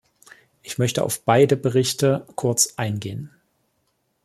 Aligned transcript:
Ich 0.63 0.79
möchte 0.79 1.03
auf 1.03 1.25
beide 1.25 1.55
Berichte 1.55 2.25
kurz 2.33 2.73
eingehen. 2.75 3.29